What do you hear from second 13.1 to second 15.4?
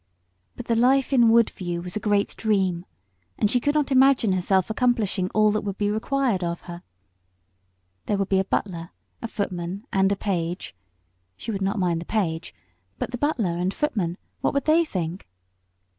the butler and footman, what would they think?